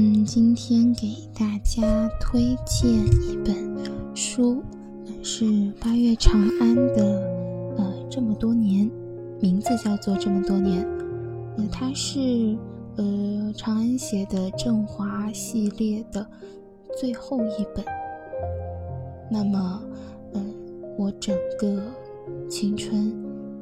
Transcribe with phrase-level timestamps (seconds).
[0.00, 4.62] 嗯，今天给大家推荐一本书，
[5.24, 7.02] 是八月长安的，
[7.76, 8.88] 呃，这么多年，
[9.40, 10.86] 名字叫做这么多年，
[11.56, 12.56] 呃，它是
[12.94, 16.24] 呃长安写的振华系列的
[17.00, 17.84] 最后一本。
[19.28, 19.82] 那么，
[20.32, 20.54] 嗯，
[20.96, 21.82] 我整个
[22.48, 23.12] 青春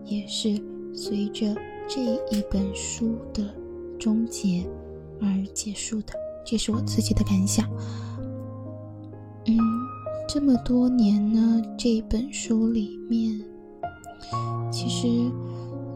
[0.05, 0.55] 也是
[0.93, 1.57] 随着
[1.89, 3.43] 这一本书的
[3.99, 4.67] 终结
[5.19, 6.13] 而结束的。
[6.47, 7.69] 这是我自己的感想。
[9.47, 9.59] 嗯，
[10.29, 13.39] 这么多年呢，这本书里面，
[14.71, 15.09] 其实，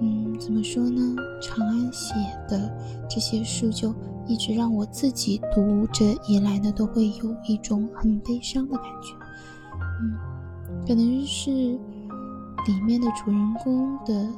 [0.01, 1.15] 嗯，怎么说呢？
[1.41, 2.15] 长安写
[2.49, 2.71] 的
[3.09, 3.95] 这些书，就
[4.27, 9.15] 一直让我自己读着以来呢，都会有一种很悲伤的感觉。
[10.03, 10.19] 嗯，
[10.87, 14.29] 可能是里面的主人公的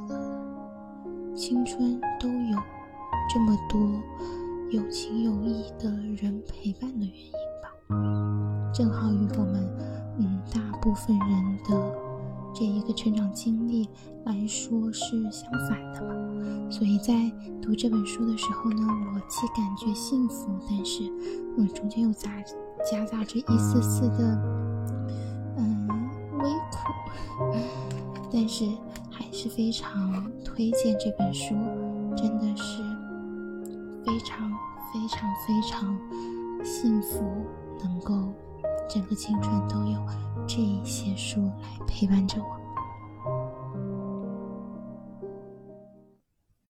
[1.34, 2.58] 青春都有
[3.32, 3.80] 这么多。
[4.72, 9.70] 有情有义的人陪伴的原因吧，正好与我们，
[10.18, 11.94] 嗯，大部分人的
[12.54, 13.86] 这一个成长经历
[14.24, 16.70] 来说是相反的嘛。
[16.70, 21.02] 所以在读这本书的时候呢，我既感觉幸福，但是，
[21.58, 22.30] 嗯，中间又杂
[22.90, 24.24] 夹杂着一丝丝的，
[25.58, 25.86] 嗯，
[26.38, 26.92] 微苦。
[28.32, 28.64] 但是
[29.10, 31.54] 还是非常推荐这本书，
[32.16, 32.82] 真的是。
[34.04, 34.50] 非常
[34.92, 35.98] 非常非常
[36.64, 37.46] 幸福，
[37.82, 38.32] 能够
[38.88, 40.00] 整个青春都有
[40.46, 42.61] 这一些书来陪伴着我。